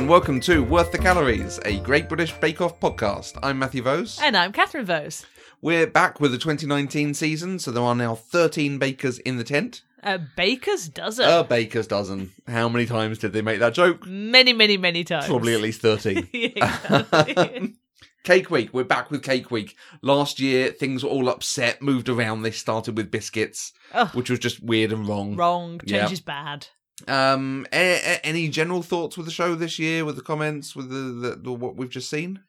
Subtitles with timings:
[0.00, 3.38] and welcome to Worth the Calories, a Great British Bake Off podcast.
[3.42, 4.18] I'm Matthew Vose.
[4.22, 5.26] And I'm Catherine Vose.
[5.60, 9.82] We're back with the 2019 season, so there are now 13 bakers in the tent.
[10.02, 11.28] A baker's dozen.
[11.28, 12.32] A baker's dozen.
[12.48, 14.06] How many times did they make that joke?
[14.06, 15.26] many, many, many times.
[15.26, 16.28] Probably at least 13.
[16.32, 17.42] Yeah.
[18.24, 18.70] Cake Week.
[18.72, 19.76] We're back with Cake Week.
[20.00, 22.40] Last year, things were all upset, moved around.
[22.42, 24.08] They started with biscuits, Ugh.
[24.14, 25.36] which was just weird and wrong.
[25.36, 25.78] Wrong.
[25.80, 26.10] Change Yeah.
[26.10, 26.68] is bad.
[27.08, 30.90] Um, a- a- any general thoughts with the show this year, with the comments, with
[30.90, 30.96] the,
[31.28, 32.40] the, the what we've just seen?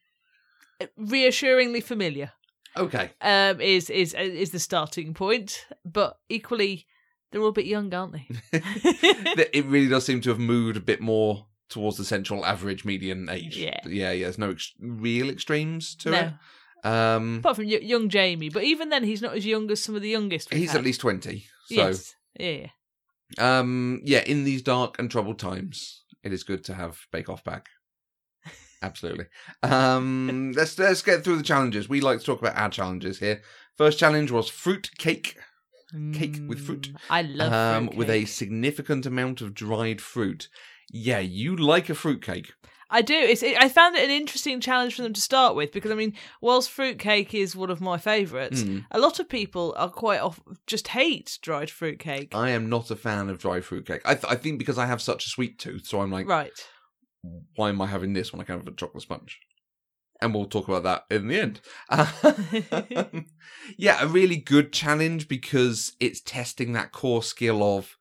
[0.97, 2.31] Reassuringly familiar
[2.77, 3.11] Okay.
[3.21, 6.87] um, is is is the starting point, but equally
[7.31, 8.27] they're all a bit young, aren't they?
[9.53, 13.29] it really does seem to have moved a bit more towards the central average median
[13.29, 13.57] age.
[13.57, 13.79] Yeah.
[13.85, 14.23] yeah, yeah.
[14.25, 16.17] There's no ex- real extremes to no,
[16.83, 16.87] it.
[16.87, 19.95] Um, apart from y- young Jamie, but even then, he's not as young as some
[19.95, 20.51] of the youngest.
[20.53, 20.79] he's had.
[20.79, 21.45] at least twenty.
[21.67, 22.67] So, yes, yeah.
[23.37, 24.23] Um, yeah.
[24.25, 27.69] In these dark and troubled times, it is good to have Bake Off back.
[28.81, 29.25] Absolutely.
[29.63, 31.89] Um, let's let's get through the challenges.
[31.89, 33.41] We like to talk about our challenges here.
[33.77, 35.37] First challenge was fruit cake.
[36.13, 36.89] Cake with fruit.
[36.93, 40.47] Mm, I love um, fruit with a significant amount of dried fruit.
[40.89, 42.53] Yeah, you like a fruit cake.
[42.91, 43.13] I do.
[43.15, 43.41] It's.
[43.41, 46.13] It, I found it an interesting challenge for them to start with because I mean,
[46.41, 48.85] whilst fruitcake is one of my favourites, Mm.
[48.91, 52.35] a lot of people are quite off just hate dried fruitcake.
[52.35, 54.01] I am not a fan of dried fruit cake.
[54.05, 56.51] I, th- I think because I have such a sweet tooth, so I'm like, right.
[57.55, 59.39] why am I having this when I can have a chocolate sponge?
[60.21, 61.61] And we'll talk about that in the end.
[63.77, 67.95] Yeah, a really good challenge because it's testing that core skill of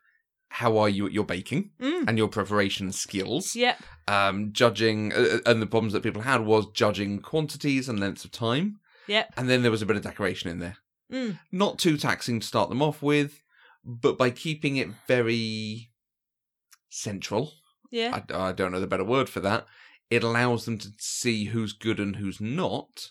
[0.53, 2.05] how are you at your baking Mm.
[2.09, 3.55] and your preparation skills.
[3.56, 3.83] Yep.
[4.09, 8.33] Um, judging, uh, and the problems that people had was judging quantities and lengths of
[8.33, 8.81] time.
[9.06, 9.33] Yep.
[9.37, 10.77] And then there was a bit of decoration in there.
[11.12, 11.39] Mm.
[11.53, 13.43] Not too taxing to start them off with,
[13.84, 15.91] but by keeping it very
[16.88, 17.53] central,
[17.91, 18.21] Yeah.
[18.31, 19.67] I, I don't know the better word for that,
[20.11, 23.11] it allows them to see who's good and who's not.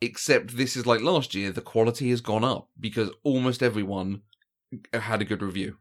[0.00, 4.22] Except this is like last year, the quality has gone up because almost everyone
[4.94, 5.76] had a good review.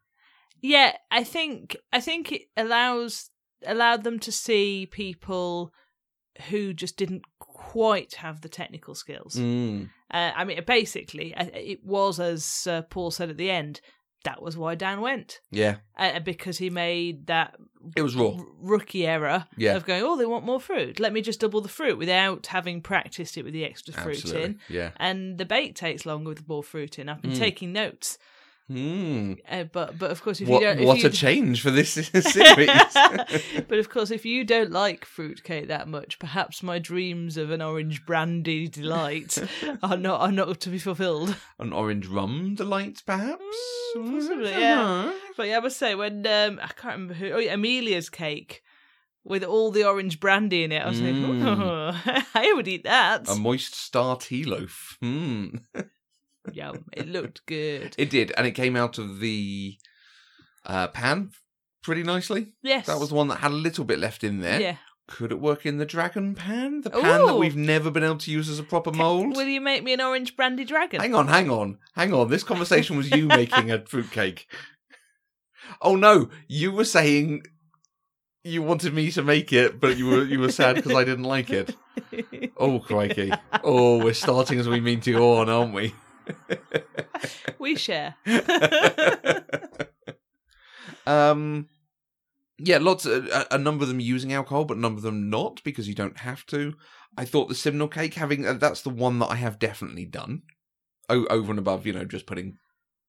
[0.62, 0.94] Yeah.
[1.12, 1.76] I think.
[1.94, 3.30] I think it allows
[3.66, 5.72] allowed them to see people
[6.50, 9.36] who just didn't quite have the technical skills.
[9.36, 9.90] Mm.
[10.12, 13.82] Uh, I mean, basically, uh, it was as uh, Paul said at the end.
[14.24, 15.40] That was why Dan went.
[15.52, 17.56] Yeah, uh, because he made that
[17.96, 18.32] it was raw.
[18.38, 19.76] r- rookie error Yeah.
[19.78, 21.00] of going, oh, they want more fruit.
[21.00, 24.44] Let me just double the fruit without having practiced it with the extra fruit Absolutely.
[24.44, 24.60] in.
[24.70, 24.92] Yeah.
[24.98, 27.08] And the bake takes longer with more fruit in.
[27.08, 27.38] I've been Mm.
[27.38, 28.18] taking notes,
[28.70, 29.38] Mm.
[29.50, 31.72] uh, but but of course, if What, you don't, if what you, a change for
[31.72, 32.68] this series.
[33.68, 37.62] but of course, if you don't like fruitcake that much, perhaps my dreams of an
[37.62, 39.38] orange brandy delight
[39.82, 41.38] are not are not to be fulfilled.
[41.60, 43.42] An orange rum delight, perhaps?
[43.96, 45.14] Mm, possibly, yeah.
[45.38, 47.32] But yeah, I must say when um, I can't remember who.
[47.32, 48.64] Oh, yeah, Amelia's cake
[49.24, 50.82] with all the orange brandy in it.
[50.82, 51.94] I was like, Mm.
[52.06, 53.30] oh, I would eat that.
[53.30, 54.98] A moist star tea loaf.
[55.02, 55.48] Hmm.
[56.54, 56.86] Yum!
[56.94, 57.96] It looked good.
[57.98, 59.78] It did, and it came out of the
[60.66, 61.32] uh, pan
[61.84, 62.54] pretty nicely.
[62.64, 64.60] yes, That was the one that had a little bit left in there.
[64.62, 64.76] Yeah.
[65.08, 66.82] Could it work in the dragon pan?
[66.82, 69.38] The pan that we've never been able to use as a proper mold?
[69.38, 71.00] Will you make me an orange brandy dragon?
[71.00, 72.28] Hang on, hang on, hang on.
[72.30, 74.48] This conversation was you making a fruitcake.
[75.82, 77.44] Oh no, you were saying
[78.44, 81.24] you wanted me to make it, but you were you were sad because I didn't
[81.26, 81.76] like it.
[82.60, 83.32] Oh crikey!
[83.64, 85.94] Oh, we're starting as we mean to go on, aren't we?
[87.60, 88.16] we share.
[91.06, 91.70] um,
[92.58, 93.06] yeah, lots.
[93.06, 95.94] A, a number of them using alcohol, but a number of them not because you
[95.96, 96.74] don't have to.
[97.18, 100.44] I thought the Simnel cake having uh, that's the one that I have definitely done
[101.10, 102.58] o- over and above, you know, just putting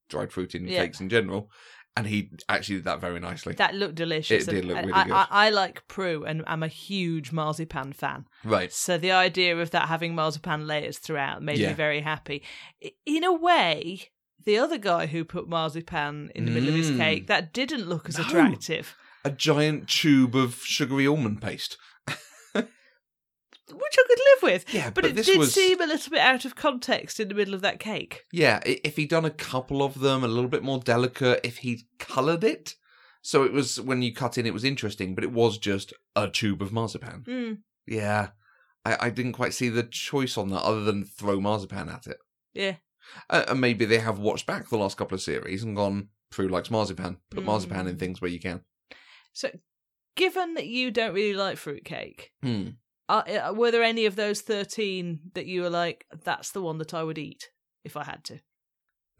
[0.09, 0.83] dried fruit in Yeah.
[0.85, 1.51] cakes in general.
[1.99, 3.55] And he actually did that very nicely.
[3.55, 4.47] That looked delicious.
[4.47, 5.13] It did look really I, good.
[5.13, 8.27] I, I like Prue, and I'm a huge marzipan fan.
[8.45, 8.73] right.
[8.73, 11.71] So the idea of that having marzipan layers throughout made Yeah.
[11.71, 12.43] me very happy.
[13.05, 14.11] In a way,
[14.45, 16.99] the other guy who put marzipan in the middle of his Mm.
[16.99, 18.25] cake that didn't look as No.
[18.25, 18.95] attractive,
[19.25, 21.77] A giant tube of sugary almond paste.
[23.79, 24.75] Which I could live with.
[24.75, 27.35] Yeah, But, but it did was- seem a little bit out of context in the
[27.35, 28.25] middle of that cake.
[28.33, 31.83] Yeah, if he'd done a couple of them, a little bit more delicate, if he'd
[31.99, 32.75] coloured it,
[33.23, 36.29] so it was when you cut in, it was interesting, but it was just a
[36.29, 37.25] tube of marzipan.
[37.27, 38.29] Mm, Yeah,
[38.85, 42.19] I, I didn't quite see the choice on that other than throw marzipan at it.
[42.55, 42.77] yeah.
[43.31, 46.47] Uh, and maybe they have watched back the last couple of series and gone, Prue
[46.49, 47.17] likes marzipan.
[47.31, 47.47] Put Mm.
[47.47, 48.61] marzipan in things where you can.
[49.33, 49.51] So,
[50.15, 52.69] given that you don't really like fruitcake, Hmm.
[53.09, 56.79] Are, uh, were there any of those 13 that you were like, that's the one
[56.79, 57.51] that I would eat
[57.85, 58.41] if I had to?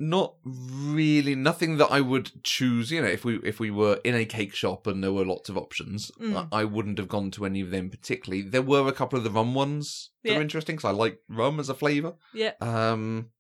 [0.01, 2.93] not really nothing that I would choose.
[2.93, 5.49] You know, if we if we were in a cake shop and there were lots
[5.49, 6.49] of options, Mm.
[6.53, 8.43] I, I wouldn't have gone to any of them particularly.
[8.43, 10.37] There were a couple of the rum ones that Yeah.
[10.37, 12.15] were interesting because I like rum as a flavour.
[12.33, 12.53] Yeah.
[12.61, 13.31] Um,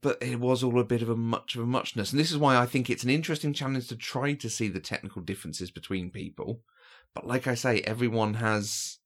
[0.00, 2.38] but it was all a bit of a much of a muchness, and this is
[2.38, 6.10] why I think it's an interesting challenge to try to see the technical differences between
[6.10, 6.62] people.
[7.14, 8.98] But like I say, everyone has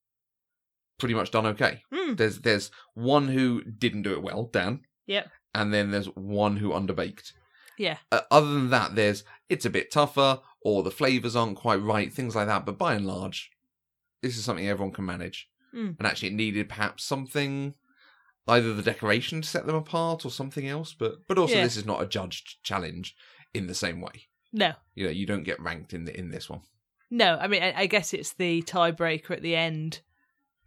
[0.98, 1.82] pretty much done okay.
[1.92, 2.16] Mm.
[2.16, 4.80] There's there's one who didn't do it well, Dan.
[5.06, 5.28] Yep.
[5.54, 7.32] And then there's one who underbaked.
[7.78, 7.98] Yeah.
[8.10, 12.12] Uh, other than that, there's it's a bit tougher, or the flavors aren't quite right,
[12.12, 12.64] things like that.
[12.66, 13.50] But by and large,
[14.22, 15.48] this is something everyone can manage.
[15.74, 15.96] Mm.
[15.98, 17.74] And actually, it needed perhaps something,
[18.48, 20.94] either the decoration to set them apart, or something else.
[20.98, 21.64] But but also, Yeah.
[21.64, 23.14] this is not a judged challenge
[23.52, 24.28] in the same way.
[24.52, 24.72] No.
[24.94, 26.62] You know, you don't get ranked in the, in this one.
[27.10, 30.00] No, I mean, I, I guess it's the tiebreaker at the end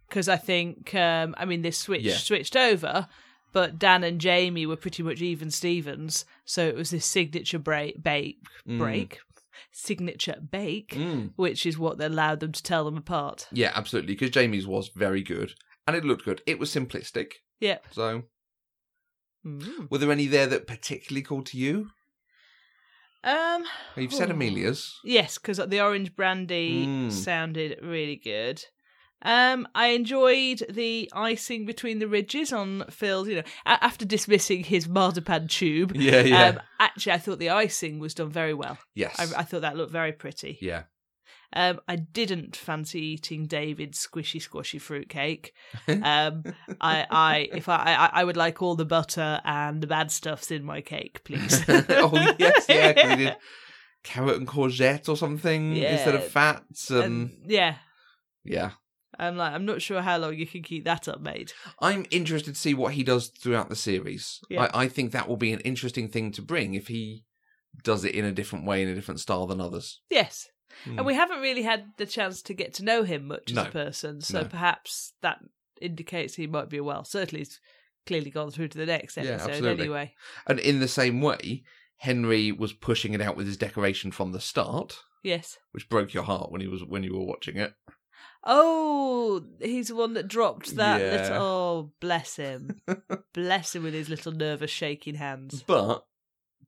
[0.08, 2.16] because I think, um, I mean, this switch Yeah.
[2.16, 3.08] switched over,
[3.52, 8.02] but Dan and Jamie were pretty much even Stevens, so it was this signature break,
[8.02, 8.78] bake, Mm.
[8.78, 9.18] break,
[9.70, 11.32] signature bake, Mm.
[11.36, 13.46] which is what allowed them to tell them apart.
[13.52, 14.14] Yeah, absolutely.
[14.14, 15.54] Because Jamie's was very good,
[15.86, 16.42] and it looked good.
[16.46, 17.32] It was simplistic.
[17.60, 17.78] Yeah.
[17.90, 18.24] So,
[19.46, 19.90] Mm.
[19.90, 21.90] were there any there that particularly called to you?
[23.22, 23.64] Um.
[23.96, 24.34] You've said oh.
[24.34, 24.98] Amelia's.
[25.04, 27.12] Yes, because the orange brandy Mm.
[27.12, 28.64] sounded really good.
[29.22, 33.28] Um, I enjoyed the icing between the ridges on Phil's.
[33.28, 36.48] You know, after dismissing his marzipan tube, Yeah, yeah.
[36.48, 38.78] um, actually, I thought the icing was done very well.
[38.94, 39.14] yes.
[39.18, 40.56] I, I thought that looked very pretty.
[40.62, 40.84] yeah.
[41.52, 45.52] Um, I didn't fancy eating David's squishy squashy fruitcake.
[46.02, 46.44] Um,
[46.80, 50.50] I, I, if I, I, I would like all the butter and the bad stuffs
[50.50, 51.62] in my cake, please.
[51.68, 53.16] oh yes, yeah.
[53.16, 53.36] he did
[54.04, 57.76] carrot and courgette or something instead of fats, and, And, yeah,
[58.44, 58.70] yeah.
[59.18, 61.52] I'm like, I'm not sure how long you can keep that up, mate.
[61.80, 64.40] I'm interested to see what he does throughout the series.
[64.48, 64.68] Yeah.
[64.72, 67.24] I, I think that will be an interesting thing to bring if he
[67.82, 70.00] does it in a different way, in a different style than others.
[70.08, 70.48] Yes.
[70.84, 70.98] Hmm.
[70.98, 73.64] And we haven't really had the chance to get to know him much as a
[73.70, 74.48] person, so No.
[74.48, 75.38] perhaps that
[75.80, 77.04] indicates he might be well.
[77.04, 77.60] Certainly, he's
[78.06, 79.84] clearly gone through to the next episode absolutely.
[79.84, 80.14] anyway.
[80.46, 81.64] And in the same way,
[81.98, 85.58] Henry was pushing it out with his decoration from the start, Yes.
[85.72, 87.74] which broke your heart when he was when you were watching it.
[88.44, 91.00] Oh, he's the one that dropped that.
[91.00, 91.22] Yeah.
[91.22, 92.80] Little, oh, bless him.
[93.34, 95.62] bless him with his little nervous shaking hands.
[95.66, 96.04] But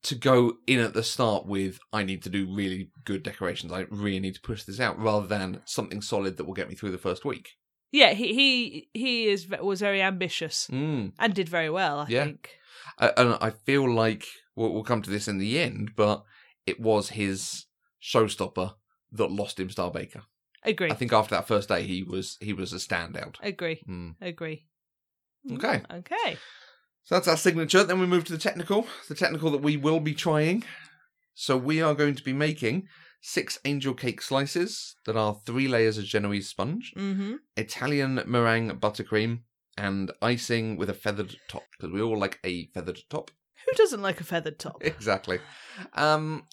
[0.04, 3.72] to go in at the start with, I need to do really good decorations.
[3.72, 6.74] I really need to push this out, rather than something solid that will get me
[6.74, 7.50] through the first week.
[7.92, 11.12] Yeah, he he he is was very ambitious Mm.
[11.18, 12.00] and did very well.
[12.00, 12.24] I Yeah.
[12.24, 12.50] think.
[12.98, 14.26] Uh, and I feel like
[14.56, 16.24] we'll, we'll come to this in the end, but
[16.66, 17.66] it was his
[18.02, 18.74] showstopper
[19.12, 20.22] that lost him Star Baker.
[20.64, 20.90] Agree.
[20.90, 23.36] I think after that first day, he was he was a standout.
[23.42, 23.82] Agree.
[23.88, 24.14] Mm.
[24.20, 24.66] Agree.
[25.52, 25.82] Okay.
[25.92, 26.38] Okay.
[27.04, 27.84] So that's our signature.
[27.84, 30.64] Then we move to the technical, the technical that we will be trying.
[31.34, 32.86] So we are going to be making
[33.20, 37.34] six angel cake slices that are three layers of Genoese sponge, Mm-hmm.
[37.56, 39.40] Italian meringue buttercream,
[39.76, 43.30] and icing with a feathered top because we all like a feathered top.
[43.66, 44.76] Who doesn't like a feathered top?
[44.80, 45.38] exactly.
[45.94, 46.44] Um,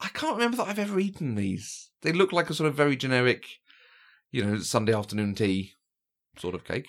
[0.00, 1.90] I can't remember that I've ever eaten these.
[2.02, 3.44] They look like a sort of very generic,
[4.30, 5.72] you know, Sunday afternoon tea
[6.38, 6.88] sort of cake.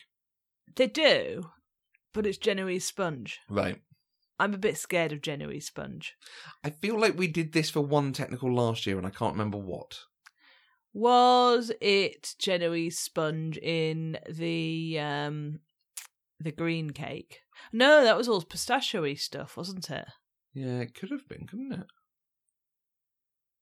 [0.76, 1.50] They do,
[2.14, 3.40] but it's Genoese sponge.
[3.50, 3.82] Right.
[4.40, 6.16] I'm a bit scared of Genoese sponge.
[6.64, 9.58] I feel like we did this for one technical last year and I can't remember
[9.58, 10.00] what.
[10.94, 15.60] Was it Genoese sponge in the um
[16.40, 17.42] the green cake?
[17.72, 20.08] No, that was all pistachio-y stuff, wasn't it?
[20.54, 21.86] Yeah, it could have been, couldn't it?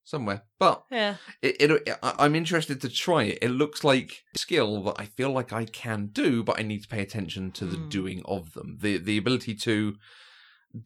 [0.10, 0.42] Somewhere.
[0.58, 1.18] But Yeah.
[1.44, 3.38] it, it, I'm interested to try it.
[3.44, 6.82] It looks like a skill that I feel like I can do, but I need
[6.82, 7.90] to pay attention to the Hmm.
[7.90, 8.78] doing of them.
[8.82, 9.96] The the ability to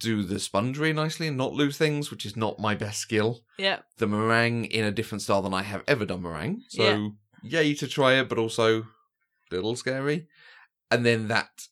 [0.09, 3.43] do the sponge really nicely and not lose things, which is not my best skill.
[3.57, 3.79] Yeah.
[3.97, 6.63] The meringue in a different style than I have ever done meringue.
[6.67, 8.85] So yay to try it, but also a
[9.55, 10.27] little scary.
[10.91, 11.67] And then that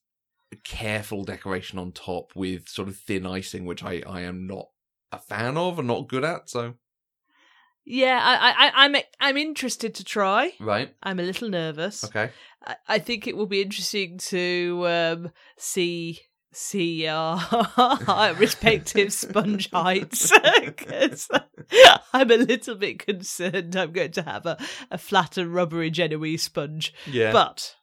[0.63, 4.67] careful decoration on top with sort of thin icing, which I, I am not
[5.11, 6.49] a fan of and not good at.
[6.49, 6.75] So
[7.85, 10.53] Yeah, I, I, I'm I'm interested to try.
[10.59, 12.03] right, I'm a little nervous.
[12.05, 12.29] okay.
[12.65, 16.19] I, I think it will be interesting to um, see
[16.53, 17.39] see our
[18.37, 20.31] respective sponge heights
[20.77, 21.29] 'Cause
[22.13, 24.57] I'm a little bit concerned I'm going to have a,
[24.91, 26.93] a flat and rubbery Genoese sponge.
[27.09, 27.31] Yeah.
[27.31, 27.75] But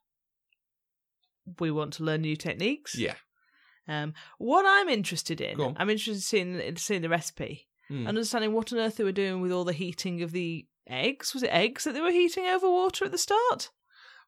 [1.58, 2.94] we want to learn new techniques.
[2.94, 3.14] yeah.
[3.90, 7.98] Um, what I'm interested in, I'm interested in seeing, in seeing the recipe Hmm.
[8.00, 11.32] and understanding what on earth they were doing with all the heating of the eggs.
[11.34, 13.70] Was it eggs that they were heating over water at the start?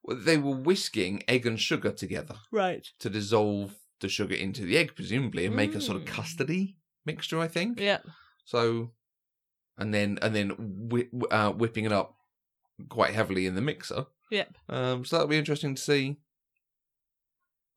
[0.03, 2.87] Well, they were whisking egg and sugar together Right.
[3.01, 6.09] to dissolve the sugar into the egg, presumably, and make a sort of Mm.
[6.09, 7.39] custardy mixture.
[7.39, 7.79] I think.
[7.81, 7.99] Yeah.
[8.47, 8.93] So,
[9.77, 10.51] and then and then
[10.89, 12.17] whi- uh, whipping it up
[12.89, 14.07] quite heavily in the mixer.
[14.31, 14.57] Yep.
[14.71, 16.17] Um, so that'll be interesting to see.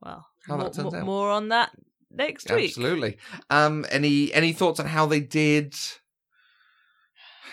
[0.02, 1.06] Well, How that turns more, out.
[1.06, 1.72] more on that
[2.14, 2.70] next week.
[2.70, 3.18] Absolutely.
[3.50, 5.76] Um, any any thoughts on how they did?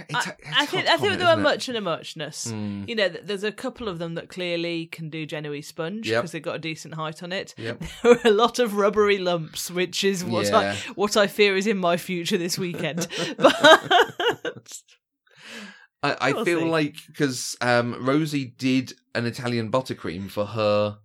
[0.09, 2.47] It's- I, it's I think I think there were much and a muchness.
[2.50, 6.23] Mm, You know, there's a couple of them that clearly can do Genoese sponge Yep.
[6.23, 7.55] because they've got a decent height on it.
[7.59, 7.83] Yep.
[8.02, 10.73] There were a lot of rubbery lumps, which is what Yeah.
[10.73, 13.09] I what I fear is in my future this weekend.
[13.37, 14.73] but
[16.02, 16.64] I, I We'll feel see.
[16.71, 20.99] like because um, Rosie did an Italian buttercream for her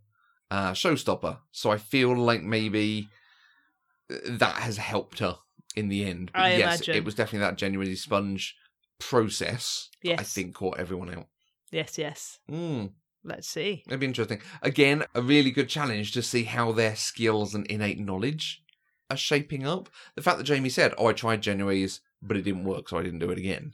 [0.52, 3.10] uh, showstopper, so I feel like maybe
[4.10, 5.38] that has helped her
[5.76, 6.32] in the end.
[6.34, 6.96] But I yes, imagine.
[6.96, 8.56] it was definitely that Genoese sponge
[9.00, 9.90] process.
[10.04, 11.28] that I think caught everyone out.
[11.72, 12.40] yes, yes.
[12.50, 12.92] Mm,
[13.24, 13.84] Let's see.
[13.88, 14.42] it'd be interesting.
[14.62, 18.62] Again, a really good challenge to see how their skills and innate knowledge
[19.10, 19.90] are shaping up.
[20.16, 23.04] The fact that Jamie said, "Oh, I tried Genoese, but it didn't work, so I
[23.04, 23.74] didn't do it again."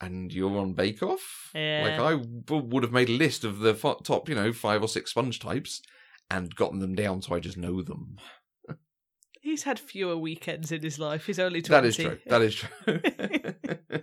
[0.00, 1.50] And you're on Bake Off.
[1.54, 1.82] Yeah.
[1.84, 4.80] Like I w- would have made a list of the f- top, you know, five
[4.80, 5.82] or six sponge types
[6.30, 8.16] and gotten them down, so I just know them.
[9.48, 11.24] He's had fewer weekends in his life.
[11.24, 11.80] He's only 20.
[11.80, 12.18] That is true.
[12.26, 14.00] That is true.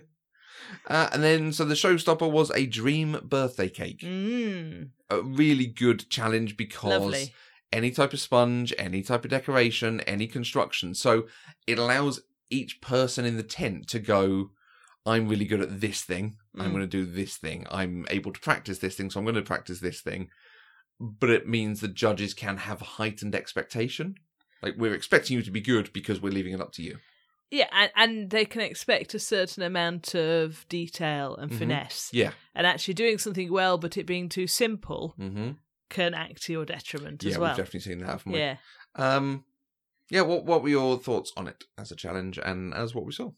[0.88, 4.00] uh, and then, so the showstopper was a dream birthday cake.
[4.00, 7.32] Mm, A really good challenge because lovely.
[7.72, 10.94] any type of sponge, any type of decoration, any construction.
[10.94, 11.26] So
[11.66, 14.50] it allows each person in the tent to go,
[15.06, 16.36] I'm really good at this thing.
[16.58, 16.72] I'm Mm.
[16.72, 17.66] going to do this thing.
[17.70, 20.28] I'm able to practice this thing, so I'm going to practice this thing.
[20.98, 24.16] But it means the judges can have heightened expectation.
[24.62, 26.98] Like, we're expecting you to be good because we're leaving it up to you.
[27.50, 31.58] Yeah, and, and they can expect a certain amount of detail and Mhm.
[31.58, 32.10] finesse.
[32.12, 32.32] Yeah.
[32.54, 35.52] And actually doing something well, but it being too simple Mm-hmm.
[35.88, 37.46] can act to your detriment Yeah, as well.
[37.48, 38.38] Yeah, we've definitely seen that, haven't we?
[38.40, 38.56] yeah.
[38.96, 39.44] Um,
[40.10, 43.12] yeah, what, what were your thoughts on it as a challenge and as what we
[43.12, 43.30] saw?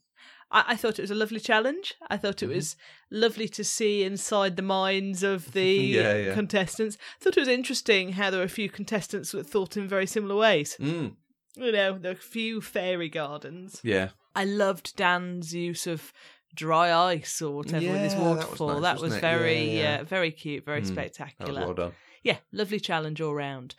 [0.50, 1.94] I, I thought it was a lovely challenge.
[2.08, 2.54] I thought it Mhm.
[2.54, 2.76] was
[3.10, 6.34] lovely to see inside the minds of the Yeah, yeah.
[6.34, 6.96] contestants.
[7.20, 10.06] I thought it was interesting how there were a few contestants that thought in very
[10.06, 10.76] similar ways.
[10.80, 11.16] Mm,
[11.56, 13.80] You know, there were a few fairy gardens.
[13.82, 14.10] yeah.
[14.34, 16.12] I loved Dan's use of
[16.54, 18.68] dry ice or whatever with his Yeah, that was waterfall.
[18.80, 19.14] nice, That was?
[19.14, 20.00] Yeah, very, yeah, yeah.
[20.00, 21.60] Uh, very cute, very Mm, spectacular.
[21.66, 21.92] well done.
[22.22, 23.74] Yeah, lovely challenge all round.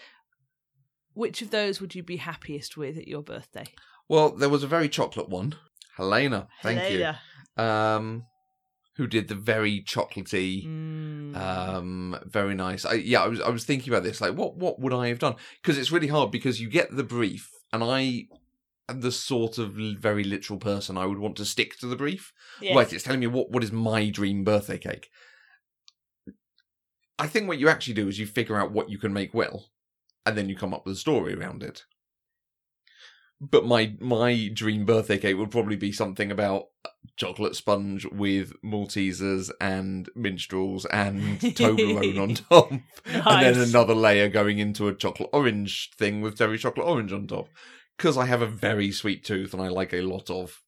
[1.14, 3.66] Which of those would you be happiest with at your birthday?
[4.08, 5.56] Well, there was a very chocolate one.
[6.00, 7.20] Helena, thank Helena.
[7.58, 7.64] you.
[7.64, 8.24] Um,
[8.96, 11.36] who did the very chocolatey, Mm.
[11.38, 12.86] um, very nice.
[12.86, 14.22] I, yeah, I was I was thinking about this.
[14.22, 15.36] Like, what what would I have done?
[15.62, 18.28] Because it's really hard because you get the brief, and I
[18.90, 20.98] am the sort of very literal person.
[20.98, 22.32] I would want to stick to the brief.
[22.62, 22.76] Yes.
[22.76, 25.10] Right, it's telling me what what is my dream birthday cake.
[27.18, 29.66] I think what you actually do is you figure out what you can make well,
[30.26, 31.84] and then you come up with a story around it.
[33.42, 36.66] But my my dream birthday cake would probably be something about
[37.16, 42.84] chocolate sponge with Maltesers and minstrels and Toblerone on top, and
[43.46, 47.48] then another layer going into a chocolate orange thing with very chocolate orange on top.
[47.98, 50.62] Because I have a very sweet tooth and I like a lot of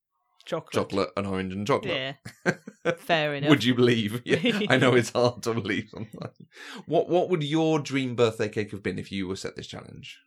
[0.45, 0.73] chocolate.
[0.73, 2.15] chocolate and orange and chocolate.
[2.45, 2.93] Yeah.
[2.97, 3.49] Fair enough.
[3.49, 4.21] Would you believe?
[4.25, 6.35] Yeah, I know it's hard to believe sometimes.
[6.85, 10.19] What What would your dream birthday cake have been if you were set this challenge?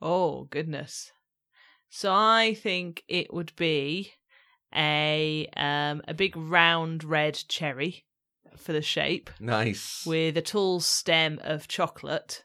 [0.00, 1.10] Oh goodness.
[1.96, 4.14] So I think it would be
[4.74, 8.04] a um a big round red cherry
[8.56, 10.04] for the shape Nice.
[10.04, 12.44] with a tall stem of chocolate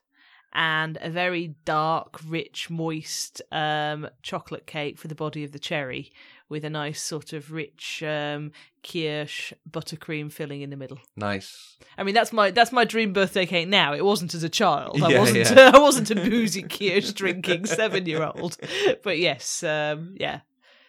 [0.53, 6.11] and a very dark, rich, moist um chocolate cake for the body of the cherry
[6.49, 8.51] with a nice sort of rich um
[8.83, 10.99] kirsch buttercream filling in the middle.
[11.15, 11.77] nice.
[11.97, 13.93] I mean, that's my that's my dream birthday cake now.
[13.93, 15.01] It wasn't as a child.
[15.03, 15.49] I Yeah, wasn't.
[15.51, 15.71] yeah.
[15.75, 18.57] I wasn't a boozy kirsch drinking seven year old.
[19.03, 20.41] But yes, um, yeah,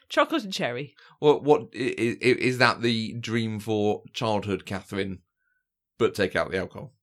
[0.09, 0.95] chocolate and cherry.
[1.19, 5.19] What What i- i- is that the dream for childhood, Catherine?
[5.99, 6.95] But take out the alcohol.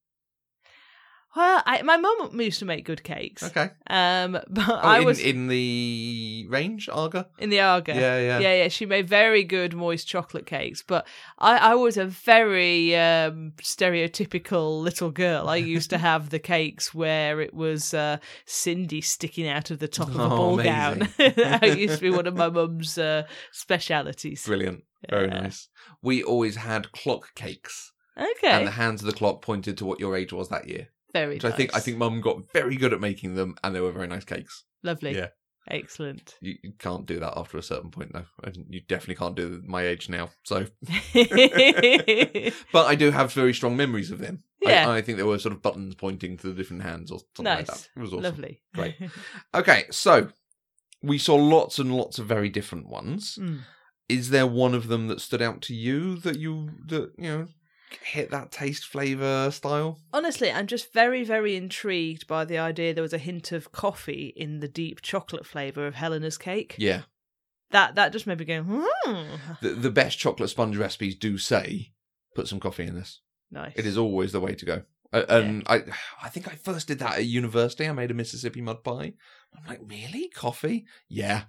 [1.38, 3.44] Well, I, my mum used to make good cakes.
[3.44, 3.70] Okay.
[3.90, 7.28] Um, but Oh, I in, was in the range, Aga.
[7.38, 7.94] in the Aga.
[7.94, 8.40] Yeah, yeah.
[8.40, 8.68] yeah, yeah.
[8.70, 11.06] She made very good moist chocolate cakes, but
[11.38, 15.48] I, I was a very um, stereotypical little girl.
[15.48, 19.88] I used to have the cakes where it was uh, Sindy sticking out of the
[19.88, 21.04] top of a Oh, ball gown.
[21.20, 21.34] amazing.
[21.38, 24.46] that used to be one of my mum's uh, specialities.
[24.46, 24.84] Brilliant.
[25.10, 25.42] Very Yeah.
[25.42, 25.70] nice.
[26.02, 30.00] We always had clock cakes, Okay, and the hands of the clock pointed to what
[30.00, 30.88] your age was that year.
[31.14, 33.82] Very Which I think I think Mum got very good at making them, and they
[33.82, 34.64] were very nice cakes.
[34.84, 35.16] lovely.
[35.16, 35.30] Yeah.
[35.70, 36.36] Excellent.
[36.40, 38.26] You, you can't do that after a certain point, though.
[38.44, 40.30] And you definitely can't do my age now.
[40.44, 40.66] So,
[42.72, 44.44] but I do have very strong memories of them.
[44.62, 44.90] Yeah.
[44.90, 47.46] I, I think there were sort of buttons pointing to the different hands or something
[47.46, 47.74] like that.
[47.74, 47.90] Nice.
[47.96, 48.24] It was awesome.
[48.24, 48.62] Lovely.
[48.74, 48.96] Great.
[49.54, 50.30] Okay, so
[51.02, 53.38] we saw lots and lots of very different ones.
[53.40, 53.60] Mm.
[54.10, 57.48] Is there one of them that stood out to you that you that you know
[58.02, 60.00] hit that taste flavor style?
[60.14, 64.34] Honestly, I'm just very, very intrigued by the idea there was a hint of coffee
[64.36, 66.76] in the deep chocolate flavour of Helena's cake.
[66.78, 67.04] Yeah,
[67.72, 69.36] That that just made me go, hmm.
[69.62, 71.94] the the best chocolate sponge recipes do say
[72.36, 73.22] put some coffee in this.
[73.52, 73.74] Nice.
[73.76, 74.82] It is always the way to go.
[75.14, 75.84] Uh, and I,
[76.22, 77.88] I think I first did that at university.
[77.88, 79.14] I made a Mississippi mud pie.
[79.56, 80.86] I'm like, really, coffee?
[81.08, 81.44] Yeah,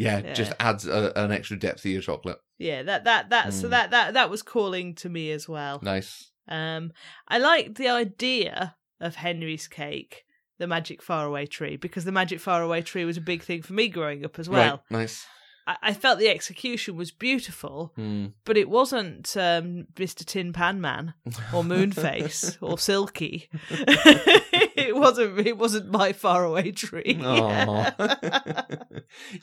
[0.00, 0.18] yeah.
[0.24, 0.32] Yeah.
[0.34, 2.38] Just adds a, an extra depth to your chocolate.
[2.58, 3.70] Yeah, that that that so Mm.
[3.70, 5.78] that that that was calling to me as well.
[5.82, 6.30] Nice.
[6.48, 6.92] Um,
[7.28, 10.24] I liked the idea of Henry's cake,
[10.58, 13.88] the magic faraway tree, because the magic faraway tree was a big thing for me
[13.88, 14.82] growing up as well.
[14.90, 14.98] Right.
[15.00, 15.26] Nice.
[15.66, 18.26] I, I felt the execution was beautiful, Hmm.
[18.44, 20.24] but it wasn't um, Mr.
[20.24, 21.14] Tin Pan Man
[21.54, 23.48] or Moonface or Silky.
[24.90, 25.46] it wasn't.
[25.46, 27.18] It wasn't my faraway tree.
[27.22, 27.94] Aw.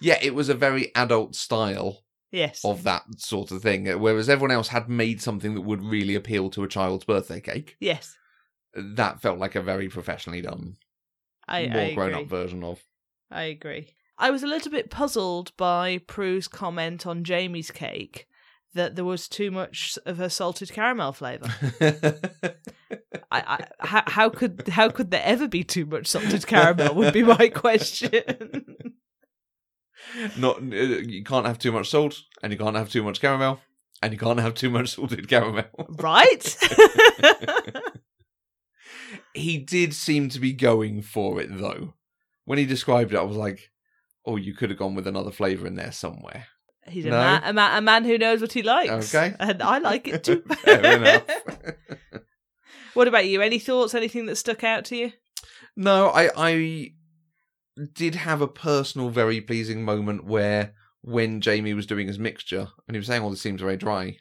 [0.02, 2.64] yeah, it was a very adult style yes.
[2.66, 3.88] of that sort of thing.
[4.00, 7.78] Whereas everyone else had made something that would really appeal to a child's birthday cake.
[7.80, 8.18] Yes.
[8.74, 10.76] That felt like a very professionally done,
[11.48, 12.22] I, more I grown agree.
[12.24, 12.84] up version of.
[13.32, 13.96] I agree.
[14.18, 18.28] I was a little bit puzzled by Prue's comment on Jamie's cake
[18.74, 21.48] that there was too much of her salted caramel flavour.
[23.32, 26.96] I, I, how, how could how could there ever be too much salted caramel?
[26.96, 28.76] Would be my question.
[30.38, 33.60] Not uh, you can't have too much salt, and you can't have too much caramel,
[34.02, 35.66] and you can't have too much salted caramel.
[35.90, 36.58] right?
[39.34, 41.96] he did seem to be going for it though.
[42.46, 43.72] When he described it, I was like,
[44.26, 46.48] "Oh, you could have gone with another flavor in there somewhere."
[46.90, 47.18] He's a, No.
[47.18, 49.14] man, a, man, a man who knows what he likes.
[49.14, 49.36] Okay.
[49.40, 50.42] and I like it too.
[50.64, 51.24] Fair enough.
[52.94, 53.42] what about you?
[53.42, 53.94] Any thoughts?
[53.94, 55.12] Anything that stuck out to you?
[55.76, 56.92] no, I I
[57.94, 62.96] did have a personal, very pleasing moment where when Jamie was doing his mixture and
[62.96, 64.18] he was saying, "Oh, this seems very dry,"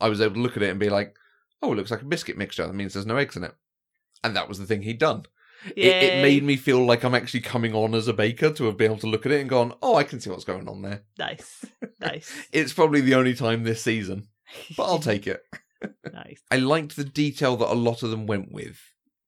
[0.00, 1.14] I was able to look at it and be like,
[1.62, 2.66] "Oh, it looks like a biscuit mixture.
[2.66, 3.54] That means there's no eggs in it."
[4.22, 5.24] And that was the thing he'd done.
[5.76, 8.76] It, it made me feel like I'm actually coming on as a baker to have
[8.76, 10.82] been able to look at it and gone, "Oh, I can see what's going on
[10.82, 11.64] there." nice,
[12.00, 12.30] nice.
[12.52, 14.28] It's probably the only time this season,
[14.76, 15.42] but I'll take it.
[16.12, 16.40] nice.
[16.50, 18.78] I liked the detail that a lot of them went with.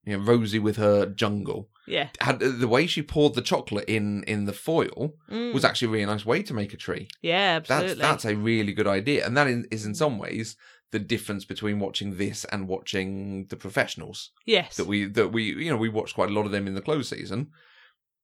[0.04, 2.10] You know, Rosie with her jungle Yeah.
[2.20, 5.52] had uh, the way she poured the chocolate in in the foil Mm.
[5.52, 7.08] was actually a really nice way to make a tree.
[7.22, 8.02] yeah, That's absolutely.
[8.02, 10.56] that's a really good idea, and that is in some ways
[10.92, 14.76] the difference between watching this and watching the professionals yes.
[14.76, 16.80] that we that we you know we watched quite a lot of them in the
[16.82, 17.48] close season.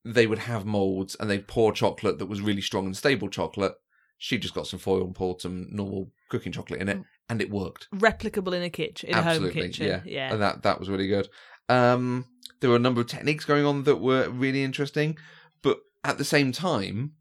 [0.04, 3.74] They would have molds and they'd pour chocolate that was really strong and stable chocolate.
[4.18, 7.04] She just got some foil and poured some normal cooking chocolate in it, Mm.
[7.28, 7.88] and it worked.
[7.94, 9.86] replicable in a kitchen, in a home Absolutely, kitchen.
[9.86, 10.00] yeah.
[10.04, 10.32] yeah.
[10.32, 11.28] and that that was really good.
[11.68, 12.26] Um,
[12.60, 15.18] there were a number of techniques going on that were really interesting,
[15.62, 17.14] but at the same time,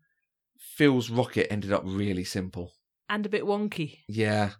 [0.57, 2.73] Phil's rocket ended up really simple.
[3.09, 3.99] and a bit wonky.
[4.07, 4.51] Yeah,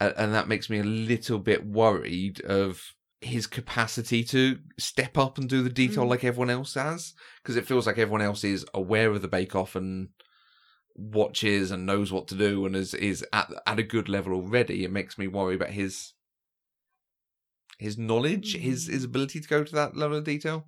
[0.00, 2.82] and, and that makes me a little bit worried of
[3.20, 6.08] his capacity to step up and do the detail Mm.
[6.08, 9.54] like everyone else has, because it feels like everyone else is aware of the Bake
[9.54, 10.08] Off and
[10.96, 14.84] watches and knows what to do and is is at at a good level already.
[14.84, 16.14] It makes me worry about his
[17.78, 18.92] his knowledge, his Mm.
[18.92, 20.66] his ability to go to that level of detail.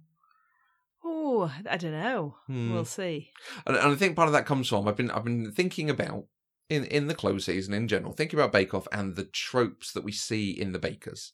[1.04, 2.36] Oh, I don't know.
[2.46, 2.72] Hmm.
[2.72, 3.30] We'll see.
[3.66, 6.26] And, and I think part of that comes from I've been I've been thinking about
[6.68, 10.04] in in the close season in general, thinking about Bake Off and the tropes that
[10.04, 11.32] we see in the bakers.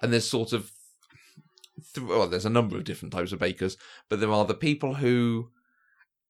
[0.00, 0.70] And there's sort of
[1.94, 3.76] th- well, there's a number of different types of bakers,
[4.08, 5.50] but there are the people who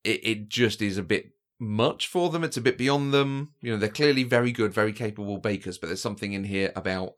[0.05, 2.45] it, it just is a bit much for them.
[2.45, 3.53] It's a bit beyond them.
[3.61, 7.15] You know, they're clearly very good, very capable bakers, but there's something in here about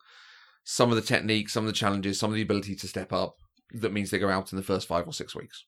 [0.65, 3.37] some of the techniques, some of the challenges, some of the ability to step up
[3.73, 5.65] that means they go out in the first five or six weeks.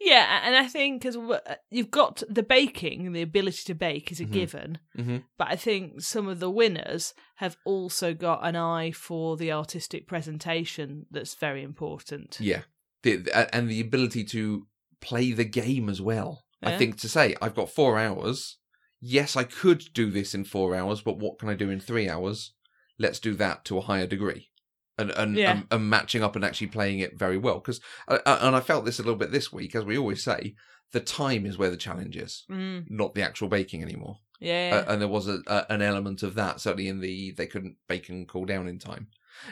[0.00, 4.20] Yeah, and I think as well, you've got the baking, the ability to bake is
[4.20, 4.32] a Mhm.
[4.32, 5.24] given, Mhm.
[5.36, 10.06] but I think some of the winners have also got an eye for the artistic
[10.06, 12.38] presentation that's very important.
[12.40, 12.62] Yeah,
[13.02, 14.68] the, the- and the ability to
[15.00, 16.44] play the game as well.
[16.62, 18.58] I think to say I've got four hours.
[19.00, 22.08] Yes, I could do this in four hours, but what can I do in three
[22.08, 22.52] hours?
[22.98, 24.50] Let's do that to a higher degree,
[24.98, 25.52] and and Yeah.
[25.52, 27.60] and, and matching up and actually playing it very well.
[27.60, 30.54] Because and I felt this a little bit this week, as we always say,
[30.92, 34.18] the time is where the challenge is, Mm, not the actual baking anymore.
[34.40, 34.84] yeah.
[34.86, 37.76] Uh, and there was a, a an element of that certainly in the they couldn't
[37.88, 39.08] bake and cool down in time.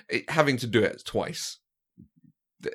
[0.08, 1.58] It, having to do it twice,
[2.62, 2.74] th-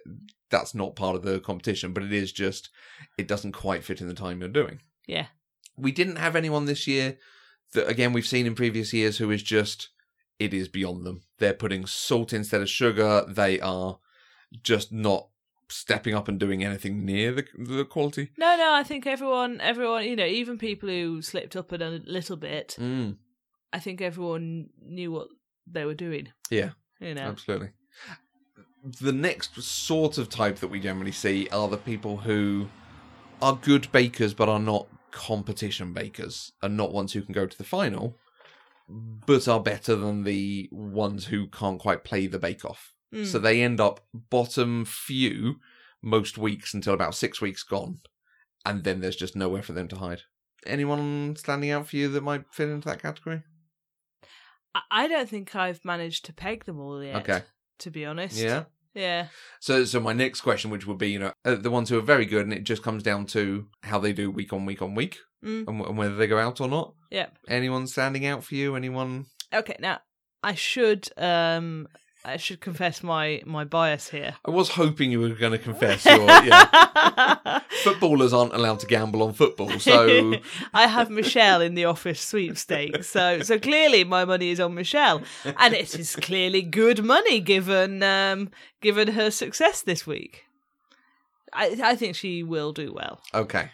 [0.50, 2.70] that's not part of the competition, but it is just
[3.18, 4.80] it doesn't quite fit in the time you're doing.
[5.08, 5.28] Yeah.
[5.78, 7.18] we didn't have anyone this year
[7.74, 9.90] that again we've seen in previous years who is just
[10.42, 11.22] it is beyond them.
[11.38, 13.24] They're putting salt instead of sugar.
[13.28, 14.00] They are
[14.64, 15.28] just not
[15.70, 18.32] stepping up and doing anything near the, the quality.
[18.38, 22.38] No, no, I think everyone, everyone, you know, even people who slipped up a little
[22.38, 23.18] bit, Mm,
[23.72, 25.28] I think everyone knew what
[25.68, 26.30] they were doing.
[26.50, 26.72] Yeah.
[27.00, 27.22] You know.
[27.22, 27.70] Absolutely.
[28.84, 32.68] The next sort of type that we generally see are the people who
[33.42, 37.58] are good bakers but are not competition bakers and not ones who can go to
[37.58, 38.18] the final,
[38.88, 42.94] but are better than the ones who can't quite play the bake off.
[43.14, 43.26] Mm.
[43.26, 45.56] So they end up bottom few
[46.02, 48.00] most weeks until about six weeks gone,
[48.66, 50.22] and then there's just nowhere for them to hide.
[50.66, 53.44] Anyone standing out for you that might fit into that category?
[54.90, 57.18] I- don't think I've managed to peg them all yet.
[57.18, 57.42] Okay.
[57.80, 58.38] To be honest.
[58.38, 58.66] Yeah.
[58.94, 59.28] Yeah.
[59.60, 62.04] So, so my next question, which would be, you know, uh, the ones who are
[62.04, 64.96] very good, and it just comes down to how they do week on week on
[64.96, 65.58] week, Mm.
[65.58, 66.94] and, w- and whether they go out or not.
[67.10, 67.36] Yep.
[67.48, 68.76] Anyone standing out for you?
[68.76, 69.26] Anyone?
[69.54, 69.76] Okay.
[69.80, 70.00] Now,
[70.44, 71.88] I should um
[72.24, 74.36] I should confess my my bias here.
[74.46, 76.20] I was hoping you were going to confess your.
[76.28, 80.34] Yeah, footballers aren't allowed to gamble on football, so
[80.74, 85.22] I have Michelle in the office sweepstakes, so so clearly my money is on Michelle,
[85.58, 88.50] and it is clearly good money given um
[88.82, 90.44] given her success this week.
[91.54, 93.22] I I think she will do well.
[93.34, 93.72] okay.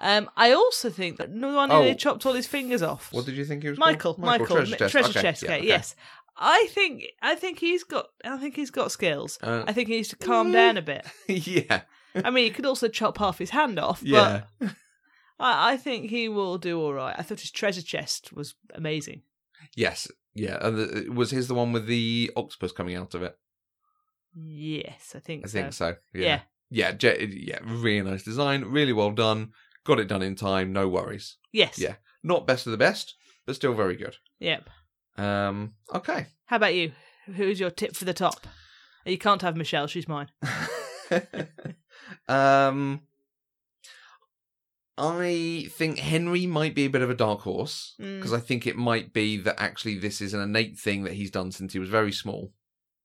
[0.00, 1.94] Um, I also think that the one who Oh.
[1.94, 3.12] chopped all his fingers off.
[3.12, 3.78] What did you think he was?
[3.78, 4.18] Michael, called?
[4.24, 4.92] Michael, treasure Mi- chest.
[4.92, 5.22] treasure okay.
[5.22, 5.66] chest yeah, okay.
[5.66, 5.96] Yes,
[6.36, 9.38] I think I think he's got I think he's got skills.
[9.42, 11.04] Uh, I think he needs to calm down a bit.
[11.28, 11.80] yeah,
[12.14, 14.42] I mean, he could also chop half his hand off, yeah.
[14.60, 14.68] but
[15.40, 17.14] I, I think he will do all right.
[17.18, 19.22] I thought his treasure chest was amazing.
[19.74, 20.58] Yes, yeah.
[20.60, 23.36] And the, was his the one with the octopus coming out of it?
[24.34, 25.52] Yes, I think I so.
[25.52, 25.96] think so.
[26.14, 26.40] Yeah.
[26.70, 27.58] Yeah, Je- yeah.
[27.64, 28.62] Really nice design.
[28.64, 29.52] Really well done.
[29.88, 30.72] Got it done in time.
[30.72, 31.38] No worries.
[31.52, 31.78] Yes.
[31.78, 31.94] Yeah.
[32.22, 33.14] Not best of the best,
[33.46, 34.16] but still very good.
[34.38, 34.68] Yep.
[35.16, 35.72] Um.
[35.94, 36.26] Okay.
[36.46, 36.92] How about you?
[37.36, 38.46] Who's your tip for the top?
[39.06, 39.86] You can't have Michelle.
[39.86, 40.28] She's mine.
[42.28, 43.00] um.
[45.00, 48.18] I think Henry might be a bit of a dark horse Mm.
[48.18, 51.30] because I think it might be that actually this is an innate thing that he's
[51.30, 52.52] done since he was very small,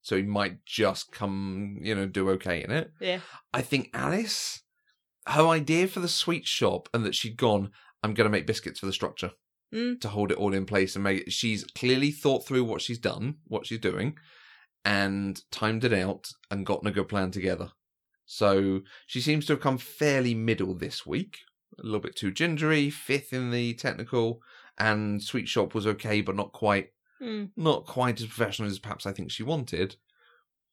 [0.02, 2.90] so he might just come, you know, do okay in it.
[3.00, 3.20] Yeah.
[3.52, 4.62] I think Alice,
[5.26, 7.70] her idea for the sweet shop and that she'd gone,
[8.02, 9.32] I'm going to make biscuits for the structure
[9.72, 10.00] Mm.
[10.02, 11.32] to hold it all in place and make it.
[11.32, 14.16] She's clearly thought through what she's done, what she's doing,
[14.84, 17.72] and timed it out and gotten a good plan together.
[18.26, 21.38] So she seems to have come fairly middle this week.
[21.80, 24.40] A little bit too gingery, fifth in the technical,
[24.78, 27.50] and Sweet Shop was okay, but not quite Mm.
[27.56, 29.96] not quite as professional as perhaps I think she wanted.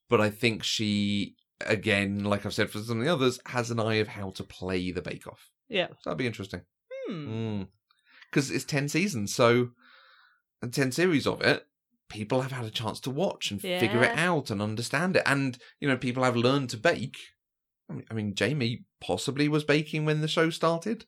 [0.10, 3.80] But I think she, again, like I've said for some of the others, has an
[3.80, 5.50] eye of how to play the Bake Off.
[5.70, 5.88] Yeah.
[5.88, 6.62] So that'd be interesting.
[7.08, 7.64] Hmm.
[8.30, 9.70] Because it's 10 seasons, so,
[10.62, 11.66] and 10 series of it,
[12.10, 15.24] people have had a chance to watch and figure it out and understand it.
[15.26, 17.18] And, you know, people have learned to bake.
[17.90, 21.06] I mean, I mean, Jamie possibly was baking when the show started,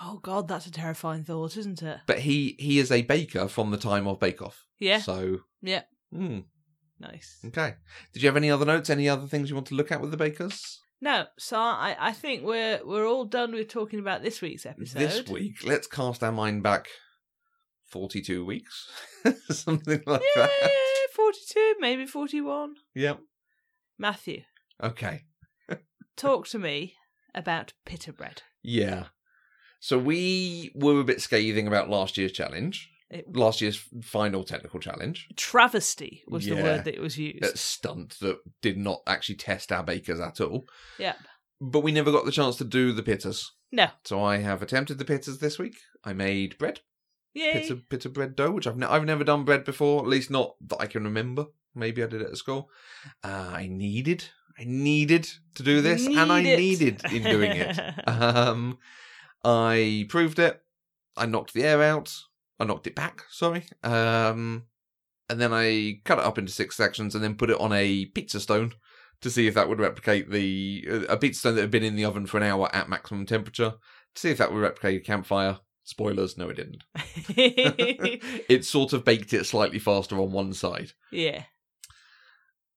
[0.00, 1.98] Oh God, that's a terrifying thought, isn't it?
[2.06, 4.64] but he he is a baker from the time of Bake Off.
[4.78, 5.00] Yeah.
[5.00, 5.82] So, Yeah.
[6.10, 6.40] hmm.
[7.02, 7.38] Nice.
[7.46, 7.74] Okay.
[8.12, 8.88] Did you have any other notes?
[8.90, 10.78] Any other things you want to look at with the bakers?
[11.00, 14.98] No, so I, I think we're we're all done with talking about this week's episode.
[15.00, 16.86] This week, let's cast our mind back
[17.86, 18.88] 42 weeks.
[19.50, 20.50] Something like that.
[20.60, 21.08] yeah, that.
[21.12, 22.74] forty-two, maybe forty-one.
[22.94, 23.18] Yep.
[23.98, 24.42] Matthew,
[24.82, 25.22] Okay.
[26.16, 26.94] talk to me
[27.34, 28.42] about pita bread.
[28.62, 29.06] Yeah.
[29.80, 34.80] So we were a bit scathing about last year's challenge, It, last year's final technical
[34.80, 35.28] challenge.
[35.36, 37.42] travesty was the word that was used.
[37.42, 40.64] That stunt that did not actually test our bakers at all.
[40.98, 41.14] Yeah.
[41.60, 43.44] But we never got the chance to do the pittas.
[43.70, 43.88] No.
[44.04, 45.76] So I have attempted the pittas this week.
[46.02, 46.80] I made bread.
[47.34, 47.60] Yay.
[47.60, 50.54] Pita, pita bread dough, which I've ne- I've never done bread before, at least not
[50.68, 51.46] that I can remember.
[51.74, 52.68] Maybe I did it at school.
[53.24, 54.24] Uh, I needed,
[54.58, 56.58] I needed to do this, and I it.
[56.58, 57.78] needed in doing it.
[58.06, 58.78] Um,
[59.44, 60.60] I proved it.
[61.16, 62.12] I knocked the air out.
[62.62, 63.24] I knocked it back.
[63.28, 63.64] Sorry.
[63.82, 64.64] Um,
[65.28, 68.06] and then I cut it up into six sections and then put it on a
[68.06, 68.72] pizza stone
[69.20, 72.04] to see if that would replicate the a pizza stone that had been in the
[72.04, 73.74] oven for an hour at maximum temperature
[74.14, 75.58] to see if that would replicate a campfire.
[75.84, 76.84] Spoilers, no, it didn't.
[78.48, 80.92] it sort of baked it slightly faster on one side.
[81.10, 81.44] yeah.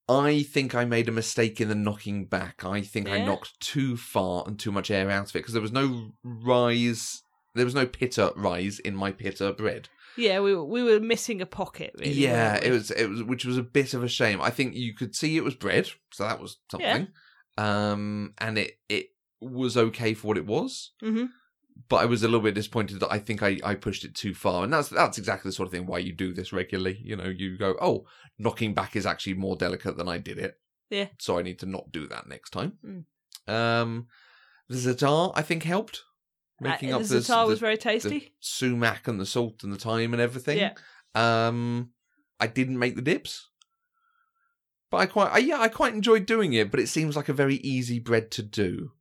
[0.07, 2.63] I think I made a mistake in the knocking back.
[2.63, 5.63] I think I knocked too far and too much air out of it because there
[5.63, 7.23] was no rise.
[7.55, 9.89] There was no pitta rise in my pitta bread.
[10.17, 12.11] Yeah, we were, we were missing a pocket, really.
[12.13, 14.41] yeah, it was it was which was a bit of a shame.
[14.41, 17.07] I think you could see it was bread, so that was something.
[17.57, 19.07] Um, and it it
[19.41, 20.91] was okay for what it was.
[21.03, 21.29] Mhm.
[21.89, 24.33] but I was a little bit disappointed that I think I, I pushed it too
[24.33, 26.99] far, and that's that's exactly the sort of thing why you do this regularly.
[27.03, 28.05] You know, you go, oh,
[28.39, 30.57] knocking back is actually more delicate than I did it.
[30.89, 31.07] Yeah.
[31.19, 32.77] So I need to not do that next time.
[32.85, 33.03] Mm.
[33.53, 34.07] Um,
[34.69, 36.03] the za'atar I think helped
[36.59, 38.33] making Uh, up the the, za'atar was the, very the tasty.
[38.39, 40.57] sumac and the salt and the thyme and everything.
[40.57, 40.73] Yeah.
[41.13, 41.91] Um,
[42.39, 43.49] I didn't make the dips,
[44.91, 46.71] but I quite, I, yeah, I quite enjoyed doing it.
[46.71, 48.91] But it seems like a very easy bread to do.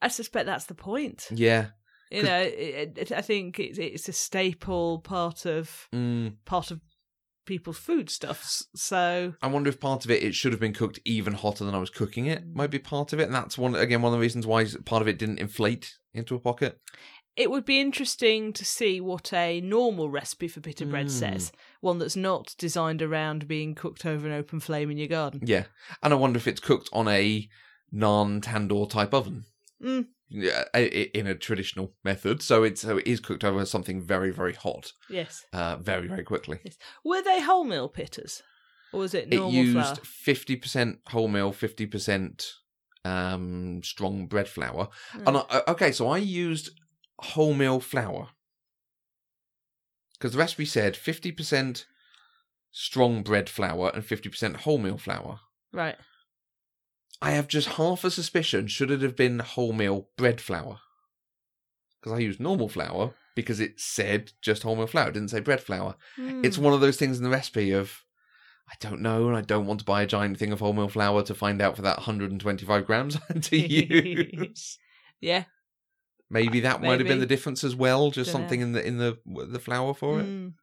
[0.00, 1.28] I suspect that's the point.
[1.30, 1.66] Yeah.
[2.10, 6.80] You know, it, it, I think it's it's a staple part of Mm, part of
[7.44, 8.66] people's foodstuffs.
[8.74, 11.74] So I wonder if part of it it should have been cooked even hotter than
[11.74, 12.44] I was cooking it.
[12.54, 15.02] Might be part of it, and that's one again one of the reasons why part
[15.02, 16.78] of it didn't inflate into a pocket.
[17.34, 21.10] it would be interesting to see what a normal recipe for pita bread Mm.
[21.10, 21.50] says.
[21.80, 25.40] One that's not designed around being cooked over an open flame in your garden.
[25.42, 25.64] Yeah,
[26.02, 27.48] and I wonder if it's cooked on a
[27.90, 29.44] non-tandoor type oven.
[29.82, 30.08] Mm.
[30.34, 34.00] Yeah, i- i- in a traditional method, so it's so it is cooked over something
[34.00, 35.44] very very hot, Yes.
[35.52, 36.60] uh, very very quickly.
[37.04, 38.40] Were they wholemeal pittas,
[38.92, 42.54] Or was it normal It used fifty percent wholemeal, fifty percent
[43.04, 44.88] um strong bread flour.
[45.12, 45.26] Mm.
[45.26, 46.70] And I, okay, so I used
[47.22, 48.30] wholemeal flour
[50.14, 51.86] because the recipe said fifty percent
[52.70, 55.40] strong bread flour and fifty percent wholemeal flour.
[55.72, 55.96] Right.
[57.22, 60.80] I have just half a suspicion should it have been wholemeal bread flour
[62.00, 65.60] because I used normal flour because it said just wholemeal flour, it didn't say bread
[65.62, 65.94] flour.
[66.18, 66.62] It's Mm.
[66.62, 68.02] one of those things in the recipe of
[68.68, 71.22] I don't know, and I don't want to buy a giant thing of wholemeal flour
[71.24, 74.78] to find out for that 125 grams to use.
[75.20, 75.44] Yeah.
[76.30, 78.10] Maybe that might have been the difference as well.
[78.10, 78.42] Just Dunno.
[78.44, 80.26] something in the in the the flour for it.
[80.26, 80.54] Mm.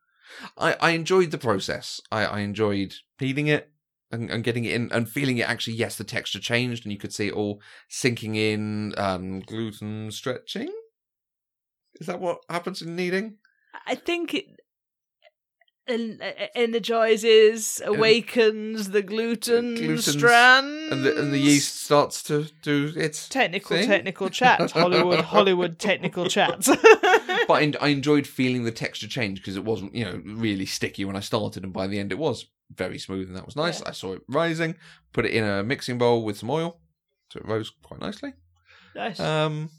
[0.57, 2.01] I, I enjoyed the process.
[2.11, 3.71] I, I enjoyed peeling it
[4.11, 5.47] and, and getting it in and feeling it.
[5.49, 8.93] Actually, yes, the texture changed, and you could see it all sinking in.
[8.97, 10.69] Um, gluten stretching.
[11.99, 13.37] Is that what happens in kneading?
[13.85, 14.45] I think it
[15.87, 16.19] en-
[16.55, 20.91] energizes, awakens the gluten Gluten's- strand.
[20.91, 23.27] And the and the yeast starts to do its.
[23.29, 23.87] Technical, thing?
[23.87, 24.71] technical chat.
[24.71, 26.65] Hollywood, Hollywood technical chat.
[26.65, 30.65] But I, en- I enjoyed feeling the texture change because it wasn't, you know, really
[30.65, 33.55] sticky when I started, and by the end it was very smooth, and that was
[33.55, 33.79] nice.
[33.81, 33.89] Yeah.
[33.89, 34.75] I saw it rising.
[35.13, 36.79] Put it in a mixing bowl with some oil,
[37.31, 38.33] so it rose quite nicely.
[38.95, 39.19] nice.
[39.19, 39.69] Um,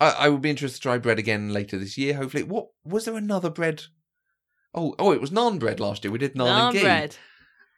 [0.00, 2.14] I, I will be interested to try bread again later this year.
[2.14, 3.82] Hopefully, what was there another bread?
[4.74, 6.12] Oh, oh, it was naan bread last year.
[6.12, 7.16] We did naan, Naan and ghee, bread.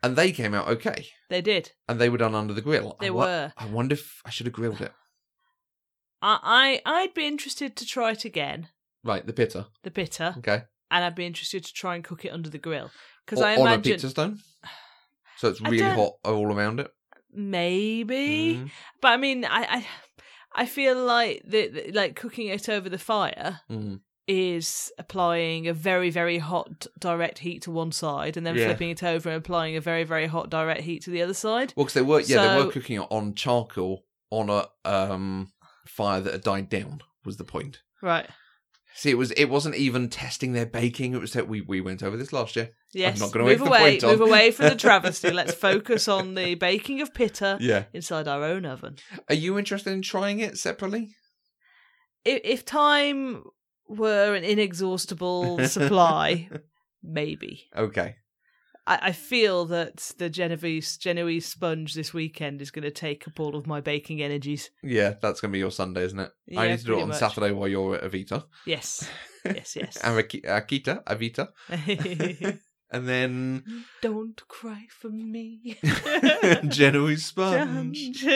[0.02, 1.72] and they came out okay, They did.
[1.88, 2.96] and they were done under the grill.
[3.00, 3.52] They I, were.
[3.56, 4.92] I wonder if I should have grilled it.
[6.20, 8.68] I, I I'd be interested to try it again,
[9.02, 9.66] Right, the pitta.
[9.82, 12.90] the bitter, Okay, and I'd be interested to try and cook it under the grill
[13.24, 14.40] because I on a pizza stone,
[15.36, 16.92] so it's I really don't- hot all around it.
[17.32, 19.86] maybe, Mm, but I mean, I I,
[20.62, 24.00] I feel like the, the like cooking it over the fire mm.
[24.26, 28.66] is applying a very very hot direct heat to one side and then Yeah.
[28.66, 31.72] flipping it over and applying a very very hot direct heat to the other side.
[31.76, 35.52] Well, because they were, yeah, they were cooking it on charcoal on a um
[35.86, 37.02] fire that had died down.
[37.24, 37.80] Was the point?
[38.02, 38.26] Right.
[38.94, 41.14] See, it was it wasn't even testing their baking.
[41.14, 42.70] It was that we we went over this last year.
[42.92, 43.14] Yes.
[43.14, 43.98] I'm not gonna move make the away.
[44.02, 45.30] Move away from the travesty.
[45.30, 47.84] Let's focus on the baking of pitta Yeah.
[47.92, 48.96] inside our own oven.
[49.28, 51.14] Are you interested in trying it separately?
[52.24, 53.44] If, if time
[53.88, 56.48] were an inexhaustible supply,
[57.02, 57.64] maybe.
[57.76, 58.16] Okay.
[58.86, 63.38] I, I feel that the Genovese Genoese sponge this weekend is going to take up
[63.38, 64.70] all of my baking energies.
[64.82, 66.30] Yeah, that's gonna be your Sunday, isn't it?
[66.56, 67.18] I Yeah, need to do it on much.
[67.18, 68.44] Saturday while you're at Avita.
[68.66, 69.08] Yes,
[69.44, 69.98] yes, yes.
[69.98, 71.48] Araki- Akita, Avita,
[72.92, 73.64] and then
[74.02, 75.78] Don't cry for me.
[76.68, 78.24] Genoese sponge.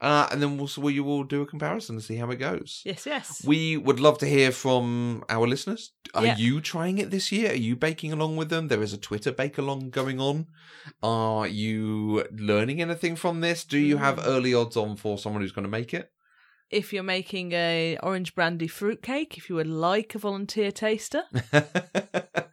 [0.00, 2.82] Uh, and then we'll we will do a comparison and see how it goes.
[2.84, 3.04] yes.
[3.04, 3.44] Yes.
[3.44, 5.92] We would love to hear from our listeners.
[6.14, 6.36] Are Yeah.
[6.36, 7.50] you trying it this year?
[7.50, 8.68] Are you baking along with them?
[8.68, 10.46] There is a Twitter bake along going on.
[11.02, 13.64] Are you learning anything from this?
[13.64, 14.26] Do you have Mm.
[14.26, 16.10] early odds on for someone who's going to make it?
[16.70, 21.22] if you're making a orange brandy fruitcake, if you would like a volunteer taster,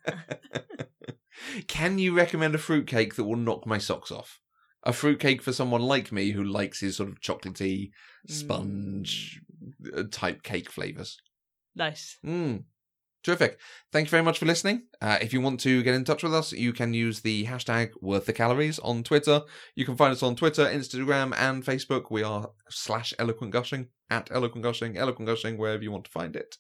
[1.68, 4.40] Can you recommend a fruitcake that will knock my socks off?
[4.84, 7.92] A fruitcake for someone like me who likes his sort of chocolatey
[8.28, 9.42] sponge
[9.96, 11.18] uh, type cake flavors.
[11.76, 12.18] nice.
[12.26, 12.64] Mm.
[13.22, 13.60] Terrific.
[13.92, 14.84] Thank you very much for listening.
[15.02, 17.90] Uh, if you want to get in touch with us, you can use the hashtag
[18.02, 19.42] worth the calories on Twitter.
[19.76, 22.06] You can find us on Twitter, Instagram, and Facebook.
[22.10, 26.36] We are slash eloquent gushing at eloquent gushing, eloquent gushing, wherever you want to find
[26.38, 26.56] it.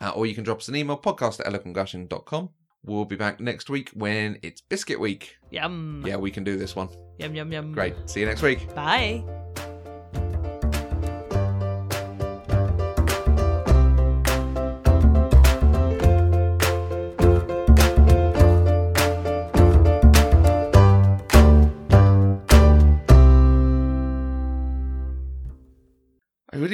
[0.00, 2.50] Uh, or you can drop us an email, podcast at eloquentgushing.com.
[2.84, 5.36] We'll be back next week when it's biscuit week.
[5.50, 6.02] Yum.
[6.06, 6.88] Yeah, we can do this one.
[7.18, 7.72] Yum, yum, yum.
[7.72, 7.94] Great.
[8.06, 8.74] See you next week.
[8.74, 9.22] Bye.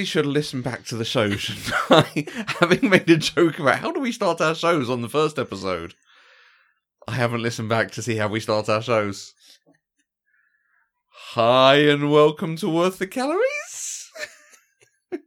[0.08, 2.26] Should listen back to the show, shouldn't I?
[2.60, 5.94] Having made a joke about how do we start our shows on the first episode.
[7.06, 9.34] I haven't listened back to see how we start our shows.
[11.32, 14.10] Hi and welcome to Worth the Calories.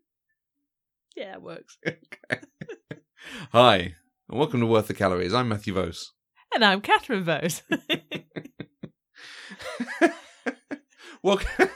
[1.15, 1.77] Yeah, it works.
[3.51, 3.93] Hi
[4.27, 5.33] and welcome to Worth the Calories.
[5.35, 6.13] I'm Matthew Vose.
[6.55, 7.61] And I'm Catherine Vose.
[11.21, 11.69] Welcome,